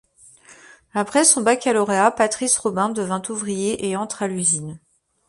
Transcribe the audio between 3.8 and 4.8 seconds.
et entre à l'usine.